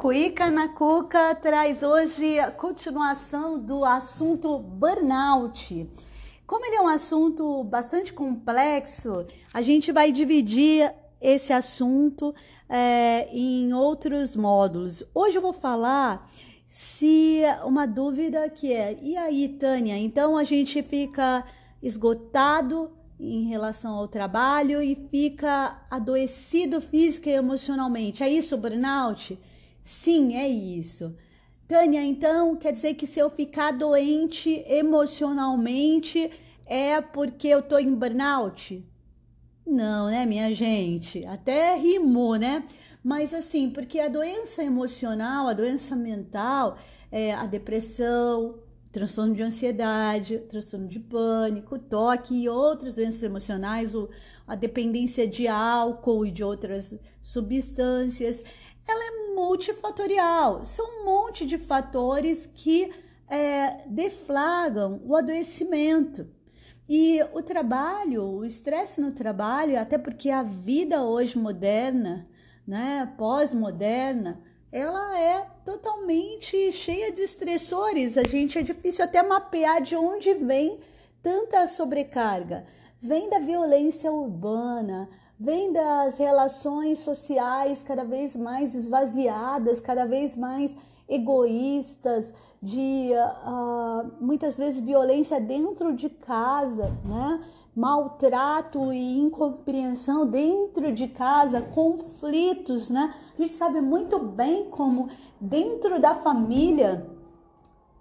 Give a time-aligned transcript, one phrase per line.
[0.00, 5.86] Cuica na Cuca traz hoje a continuação do assunto burnout.
[6.46, 10.90] Como ele é um assunto bastante complexo, a gente vai dividir
[11.20, 12.34] esse assunto
[12.66, 15.04] é, em outros módulos.
[15.14, 16.32] Hoje eu vou falar
[16.66, 19.98] se uma dúvida que é, e aí, Tânia?
[19.98, 21.44] Então a gente fica
[21.82, 22.90] esgotado
[23.20, 28.22] em relação ao trabalho e fica adoecido física e emocionalmente.
[28.22, 29.38] É isso, burnout?
[29.90, 31.16] Sim, é isso.
[31.66, 36.30] Tânia, então quer dizer que se eu ficar doente emocionalmente
[36.64, 38.86] é porque eu tô em burnout?
[39.66, 41.24] Não, né, minha gente?
[41.26, 42.64] Até rimou, né?
[43.02, 46.78] Mas assim, porque a doença emocional, a doença mental,
[47.10, 48.60] é a depressão,
[48.92, 53.92] transtorno de ansiedade, transtorno de pânico, toque e outras doenças emocionais,
[54.46, 58.42] a dependência de álcool e de outras substâncias,
[58.86, 60.64] ela é multifatorial.
[60.64, 62.92] São um monte de fatores que
[63.28, 66.28] é, deflagam o adoecimento.
[66.88, 72.28] E o trabalho, o estresse no trabalho, até porque a vida hoje moderna,
[72.66, 78.18] né, pós-moderna, ela é totalmente cheia de estressores.
[78.18, 80.80] A gente é difícil até mapear de onde vem
[81.22, 82.66] tanta sobrecarga.
[83.00, 85.08] Vem da violência urbana,
[85.40, 90.76] vem das relações sociais cada vez mais esvaziadas, cada vez mais
[91.08, 97.40] egoístas, de uh, muitas vezes violência dentro de casa, né?
[97.74, 103.14] maltrato e incompreensão dentro de casa, conflitos, né?
[103.38, 105.08] A gente sabe muito bem como
[105.40, 107.06] dentro da família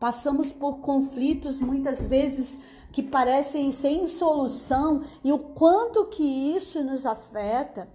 [0.00, 2.58] passamos por conflitos muitas vezes
[2.90, 6.24] que parecem sem solução e o quanto que
[6.56, 7.86] isso nos afeta.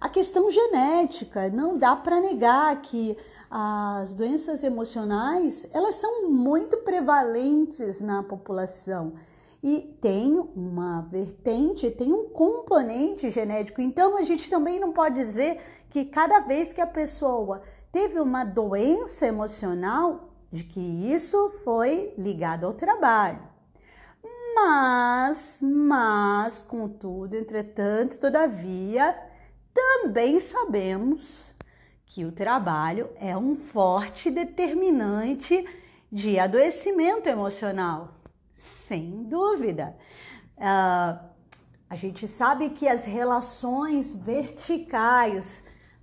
[0.00, 3.14] A questão genética, não dá para negar que
[3.50, 9.12] as doenças emocionais, elas são muito prevalentes na população
[9.62, 13.82] e tem uma vertente, tem um componente genético.
[13.82, 17.60] Então a gente também não pode dizer que cada vez que a pessoa
[17.92, 23.40] teve uma doença emocional, de que isso foi ligado ao trabalho.
[24.54, 29.16] Mas, mas, contudo, entretanto, todavia,
[29.72, 31.50] também sabemos
[32.04, 35.64] que o trabalho é um forte determinante
[36.10, 38.14] de adoecimento emocional.
[38.52, 39.96] Sem dúvida.
[40.56, 41.30] Uh,
[41.88, 45.62] a gente sabe que as relações verticais,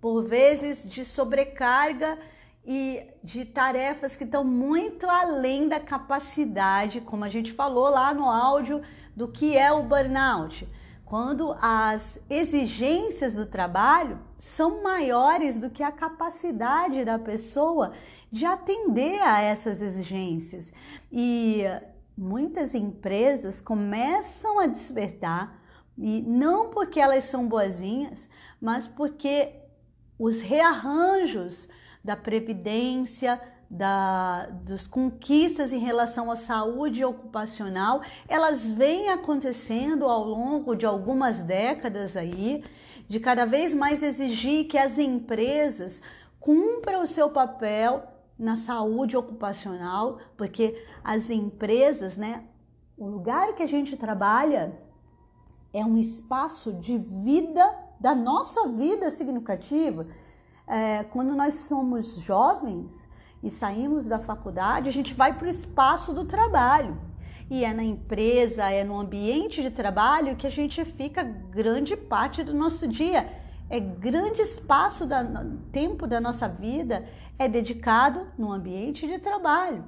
[0.00, 2.18] por vezes de sobrecarga
[2.64, 8.28] e de tarefas que estão muito além da capacidade, como a gente falou lá no
[8.28, 8.82] áudio
[9.16, 10.68] do que é o burnout.
[11.04, 17.92] Quando as exigências do trabalho são maiores do que a capacidade da pessoa
[18.30, 20.70] de atender a essas exigências.
[21.10, 21.62] E
[22.16, 25.58] muitas empresas começam a despertar
[25.96, 28.28] e não porque elas são boazinhas,
[28.60, 29.54] mas porque
[30.18, 31.68] os rearranjos
[32.08, 33.38] da previdência,
[33.70, 41.42] da, das conquistas em relação à saúde ocupacional, elas vêm acontecendo ao longo de algumas
[41.42, 42.64] décadas aí,
[43.06, 46.00] de cada vez mais exigir que as empresas
[46.40, 48.02] cumpram o seu papel
[48.38, 52.44] na saúde ocupacional, porque as empresas, né,
[52.96, 54.72] o lugar que a gente trabalha
[55.74, 60.06] é um espaço de vida, da nossa vida significativa.
[60.68, 63.08] É, quando nós somos jovens
[63.42, 66.96] e saímos da faculdade, a gente vai para o espaço do trabalho.
[67.50, 72.44] E é na empresa, é no ambiente de trabalho que a gente fica grande parte
[72.44, 73.26] do nosso dia
[73.70, 75.24] é grande espaço da
[75.70, 77.06] tempo da nossa vida
[77.38, 79.84] é dedicado no ambiente de trabalho.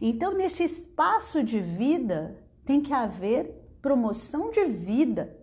[0.00, 5.36] Então, nesse espaço de vida, tem que haver promoção de vida.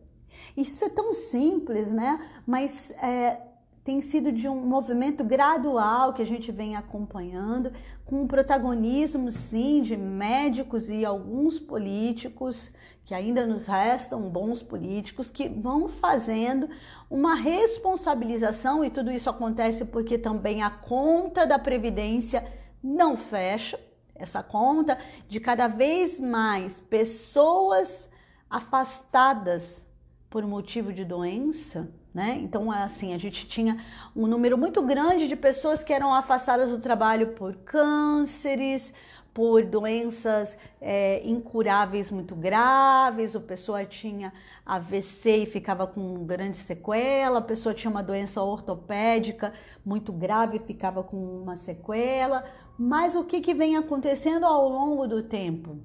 [0.57, 2.19] Isso é tão simples, né?
[2.45, 3.39] Mas é,
[3.85, 7.71] tem sido de um movimento gradual que a gente vem acompanhando,
[8.03, 12.71] com o protagonismo, sim, de médicos e alguns políticos
[13.05, 16.67] que ainda nos restam bons políticos que vão fazendo
[17.11, 22.43] uma responsabilização e tudo isso acontece porque também a conta da previdência
[22.83, 23.79] não fecha.
[24.15, 24.97] Essa conta
[25.29, 28.09] de cada vez mais pessoas
[28.49, 29.85] afastadas
[30.27, 32.39] por motivo de doença, né?
[32.41, 33.83] Então, assim, a gente tinha
[34.15, 38.93] um número muito grande de pessoas que eram afastadas do trabalho por cânceres,
[39.33, 44.31] por doenças é, incuráveis muito graves, a pessoa tinha
[44.65, 49.51] AVC e ficava com grande sequela, a pessoa tinha uma doença ortopédica
[49.85, 52.45] muito grave e ficava com uma sequela.
[52.79, 55.79] Mas o que, que vem acontecendo ao longo do tempo?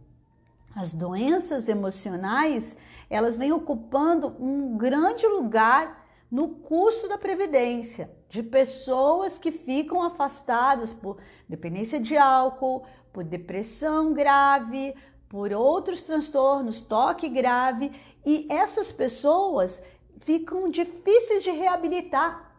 [0.76, 2.76] As doenças emocionais,
[3.11, 6.00] elas vêm ocupando um grande lugar
[6.31, 11.19] no custo da previdência de pessoas que ficam afastadas por
[11.49, 14.94] dependência de álcool, por depressão grave,
[15.29, 17.91] por outros transtornos, toque grave,
[18.25, 19.82] e essas pessoas
[20.21, 22.53] ficam difíceis de reabilitar.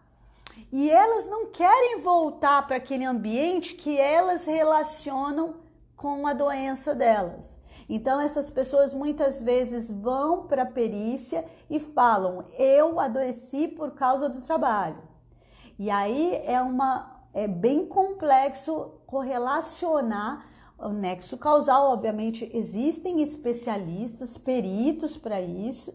[0.71, 5.55] E elas não querem voltar para aquele ambiente que elas relacionam
[5.95, 7.60] com a doença delas.
[7.93, 14.29] Então, essas pessoas muitas vezes vão para a perícia e falam: Eu adoeci por causa
[14.29, 14.95] do trabalho.
[15.77, 20.47] E aí é, uma, é bem complexo correlacionar
[20.77, 21.91] o nexo causal.
[21.91, 25.93] Obviamente, existem especialistas, peritos para isso,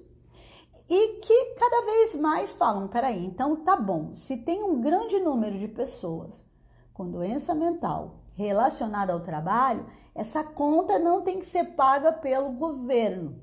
[0.90, 5.58] e que cada vez mais falam: peraí, então tá bom, se tem um grande número
[5.58, 6.44] de pessoas
[6.92, 13.40] com doença mental relacionada ao trabalho, essa conta não tem que ser paga pelo governo.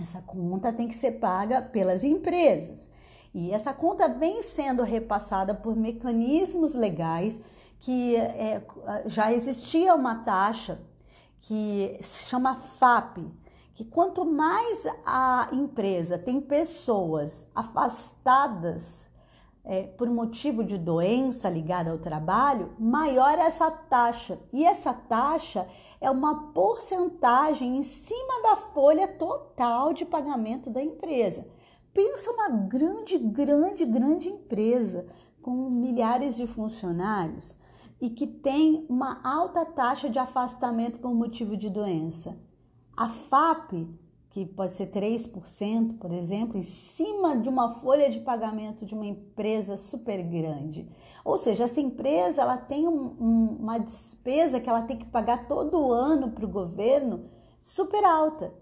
[0.00, 2.88] Essa conta tem que ser paga pelas empresas.
[3.34, 7.40] E essa conta vem sendo repassada por mecanismos legais
[7.80, 8.62] que é,
[9.06, 10.80] já existia uma taxa
[11.40, 13.18] que se chama FAP,
[13.74, 19.07] que quanto mais a empresa tem pessoas afastadas
[19.68, 24.38] é, por motivo de doença ligada ao trabalho, maior é essa taxa.
[24.50, 25.68] E essa taxa
[26.00, 31.46] é uma porcentagem em cima da folha total de pagamento da empresa.
[31.92, 35.04] Pensa uma grande, grande, grande empresa
[35.42, 37.54] com milhares de funcionários
[38.00, 42.38] e que tem uma alta taxa de afastamento por motivo de doença.
[42.96, 43.86] A FAP
[44.30, 49.06] que pode ser 3%, por exemplo, em cima de uma folha de pagamento de uma
[49.06, 50.88] empresa super grande.
[51.24, 55.48] Ou seja, essa empresa ela tem um, um, uma despesa que ela tem que pagar
[55.48, 57.24] todo ano para o governo
[57.62, 58.52] super alta.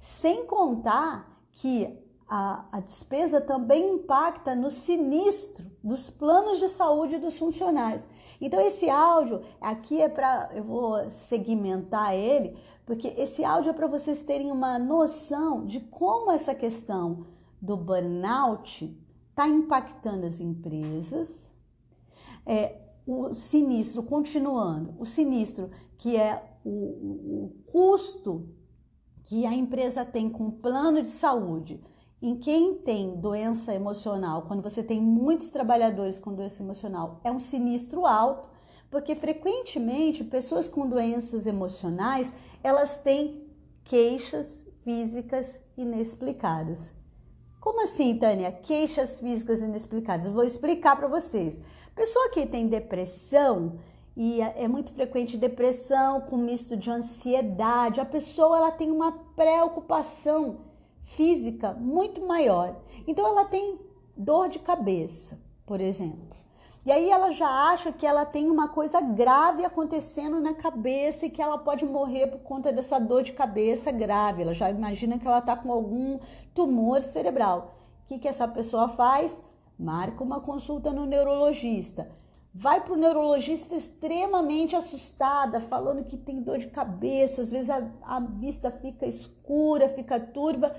[0.00, 7.38] Sem contar que a, a despesa também impacta no sinistro dos planos de saúde dos
[7.38, 8.04] funcionários.
[8.40, 10.50] Então, esse áudio aqui é para.
[10.54, 16.30] Eu vou segmentar ele porque esse áudio é para vocês terem uma noção de como
[16.30, 17.26] essa questão
[17.60, 18.96] do burnout
[19.28, 21.52] está impactando as empresas.
[22.46, 28.48] É, o sinistro, continuando, o sinistro que é o, o custo
[29.24, 31.82] que a empresa tem com o plano de saúde
[32.20, 37.40] em quem tem doença emocional, quando você tem muitos trabalhadores com doença emocional, é um
[37.40, 38.48] sinistro alto,
[38.90, 43.46] porque frequentemente pessoas com doenças emocionais, elas têm
[43.84, 46.92] queixas físicas inexplicadas.
[47.60, 48.52] Como assim, Tânia?
[48.52, 50.28] Queixas físicas inexplicadas.
[50.28, 51.60] Vou explicar para vocês.
[51.94, 53.78] Pessoa que tem depressão,
[54.16, 59.12] e é, é muito frequente depressão com misto de ansiedade, a pessoa ela tem uma
[59.34, 60.60] preocupação
[61.02, 62.80] física muito maior.
[63.06, 63.78] Então ela tem
[64.16, 66.36] dor de cabeça, por exemplo.
[66.86, 71.30] E aí ela já acha que ela tem uma coisa grave acontecendo na cabeça e
[71.30, 74.42] que ela pode morrer por conta dessa dor de cabeça grave.
[74.42, 76.20] Ela já imagina que ela está com algum
[76.54, 77.74] tumor cerebral.
[78.04, 79.42] O que, que essa pessoa faz?
[79.76, 82.08] Marca uma consulta no neurologista.
[82.54, 87.82] Vai para o neurologista extremamente assustada, falando que tem dor de cabeça, às vezes a,
[88.00, 90.72] a vista fica escura, fica turva.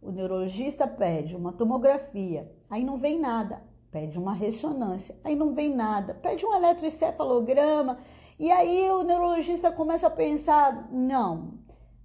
[0.00, 5.74] O neurologista pede uma tomografia, aí não vem nada pede uma ressonância, aí não vem
[5.74, 7.98] nada, pede um eletroencefalograma,
[8.38, 11.54] e aí o neurologista começa a pensar: não,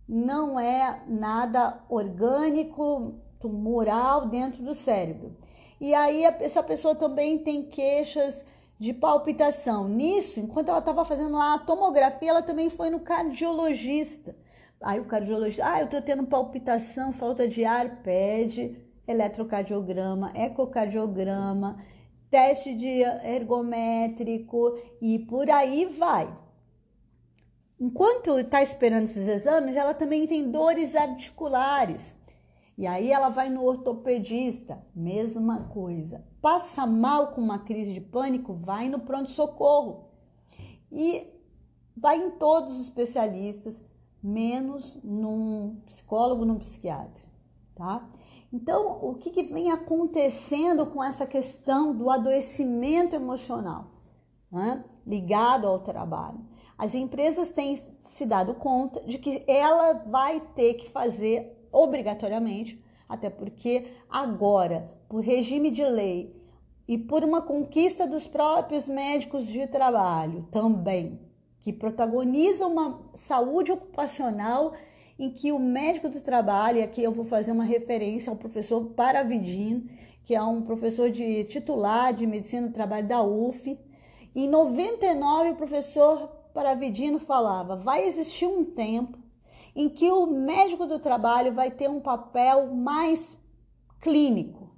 [0.08, 5.36] não é nada orgânico, tumoral dentro do cérebro.
[5.80, 8.46] E aí essa pessoa também tem queixas
[8.80, 9.88] de palpitação.
[9.88, 14.36] Nisso, enquanto ela estava fazendo lá a tomografia, ela também foi no cardiologista.
[14.82, 21.84] Aí o cardiologista, ah, eu estou tendo palpitação, falta de ar, pede eletrocardiograma, ecocardiograma,
[22.30, 26.36] teste de ergométrico e por aí vai.
[27.80, 32.18] Enquanto está esperando esses exames, ela também tem dores articulares.
[32.78, 36.26] E aí ela vai no ortopedista, mesma coisa.
[36.42, 40.06] Passa mal com uma crise de pânico, vai no pronto-socorro.
[40.92, 41.28] E
[41.96, 43.82] vai em todos os especialistas,
[44.22, 47.24] menos num psicólogo, num psiquiatra,
[47.76, 48.10] tá?
[48.54, 53.88] Então, o que, que vem acontecendo com essa questão do adoecimento emocional
[54.52, 54.86] né?
[55.08, 56.40] ligado ao trabalho?
[56.78, 62.80] As empresas têm se dado conta de que ela vai ter que fazer obrigatoriamente,
[63.10, 66.40] até porque agora, por regime de lei
[66.88, 71.20] e por uma conquista dos próprios médicos de trabalho também,
[71.60, 74.74] que protagonizam uma saúde ocupacional
[75.18, 78.86] em que o médico do trabalho, e aqui eu vou fazer uma referência ao professor
[78.96, 79.88] Paravidino,
[80.26, 83.78] que é um professor de titular de medicina do trabalho da UF.
[84.36, 89.18] Em 99, o professor Paravidino falava: vai existir um tempo
[89.76, 93.38] em que o médico do trabalho vai ter um papel mais
[94.02, 94.72] clínico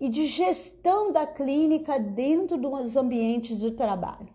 [0.00, 4.28] e de gestão da clínica dentro dos ambientes de trabalho,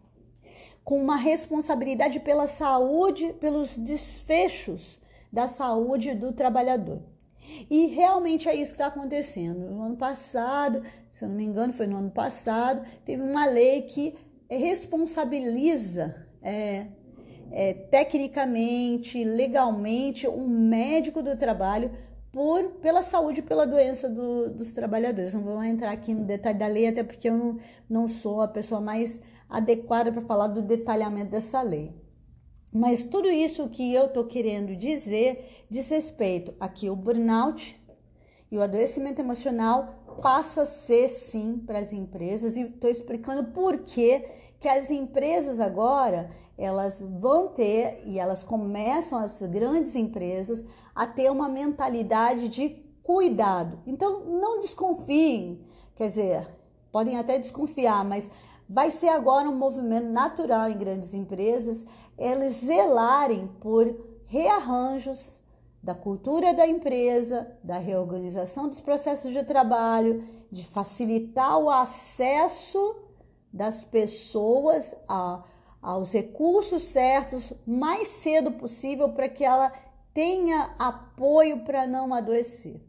[0.84, 5.00] com uma responsabilidade pela saúde, pelos desfechos
[5.32, 7.02] da saúde do trabalhador.
[7.70, 9.70] E realmente é isso que está acontecendo.
[9.72, 13.84] No ano passado, se eu não me engano, foi no ano passado, teve uma lei
[13.84, 14.16] que
[14.50, 16.88] responsabiliza é,
[17.52, 21.92] é, tecnicamente, legalmente, um médico do trabalho
[22.32, 25.34] por, pela saúde e pela doença do, dos trabalhadores.
[25.34, 27.58] Não vou entrar aqui no detalhe da lei, até porque eu não,
[27.90, 31.94] não sou a pessoa mais adequada para falar do detalhamento dessa lei.
[32.72, 37.80] Mas tudo isso que eu estou querendo dizer diz respeito a que o burnout
[38.52, 43.80] e o adoecimento emocional passa a ser sim para as empresas e estou explicando por
[43.80, 44.26] que
[44.60, 50.64] que as empresas agora elas vão ter e elas começam as grandes empresas
[50.96, 52.70] a ter uma mentalidade de
[53.04, 53.80] cuidado.
[53.86, 55.62] Então não desconfiem,
[55.96, 56.50] quer dizer,
[56.92, 58.30] podem até desconfiar, mas
[58.70, 61.86] vai ser agora um movimento natural em grandes empresas
[62.18, 63.96] eles zelarem por
[64.26, 65.38] rearranjos
[65.82, 72.96] da cultura da empresa, da reorganização dos processos de trabalho, de facilitar o acesso
[73.54, 75.44] das pessoas a,
[75.82, 79.72] aos recursos certos mais cedo possível para que ela
[80.14, 82.82] tenha apoio para não adoecer.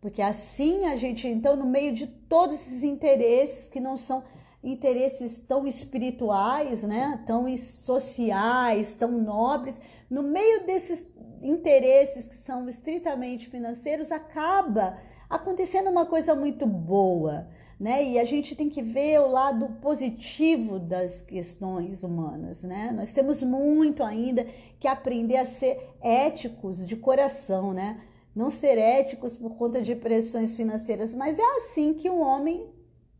[0.00, 4.24] Porque assim a gente, então, no meio de todos esses interesses que não são
[4.64, 11.06] interesses tão espirituais, né, tão sociais, tão nobres, no meio desses
[11.42, 14.96] interesses que são estritamente financeiros, acaba
[15.28, 17.46] acontecendo uma coisa muito boa,
[17.78, 18.04] né?
[18.04, 22.92] E a gente tem que ver o lado positivo das questões humanas, né?
[22.92, 24.46] Nós temos muito ainda
[24.78, 28.00] que aprender a ser éticos de coração, né?
[28.34, 32.68] Não ser éticos por conta de pressões financeiras, mas é assim que o homem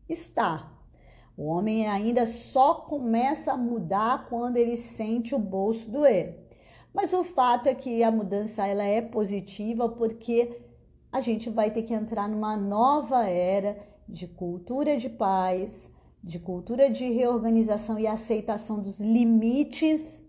[0.09, 0.74] está,
[1.37, 6.45] o homem ainda só começa a mudar quando ele sente o bolso doer.
[6.93, 10.61] Mas o fato é que a mudança ela é positiva porque
[11.11, 13.77] a gente vai ter que entrar numa nova era
[14.07, 15.91] de cultura de paz,
[16.23, 20.23] de cultura de reorganização e aceitação dos limites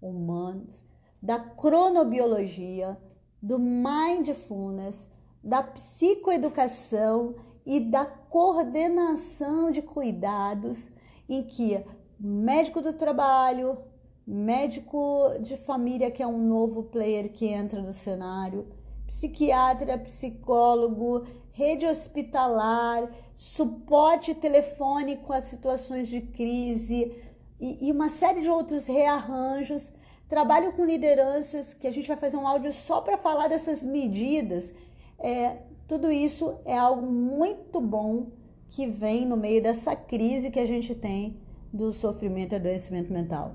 [0.00, 0.84] humanos,
[1.22, 2.98] da cronobiologia,
[3.42, 5.10] do mindfulness,
[5.42, 10.90] da psicoeducação e da coordenação de cuidados
[11.28, 11.84] em que
[12.18, 13.78] médico do trabalho,
[14.26, 18.66] médico de família, que é um novo player que entra no cenário,
[19.06, 27.12] psiquiatra, psicólogo, rede hospitalar, suporte telefônico a situações de crise
[27.60, 29.92] e, e, uma série de outros rearranjos.
[30.28, 34.72] Trabalho com lideranças, que a gente vai fazer um áudio só para falar dessas medidas.
[35.20, 38.28] É, tudo isso é algo muito bom
[38.68, 41.36] que vem no meio dessa crise que a gente tem
[41.72, 43.54] do sofrimento e adoecimento mental.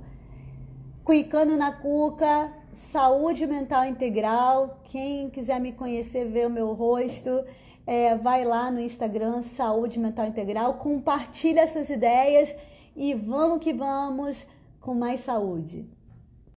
[1.03, 4.79] Cuicando na Cuca, saúde mental integral.
[4.85, 7.43] Quem quiser me conhecer, ver o meu rosto,
[7.85, 12.55] é, vai lá no Instagram, Saúde Mental Integral, compartilha essas ideias
[12.95, 14.45] e vamos que vamos
[14.81, 15.87] com mais saúde.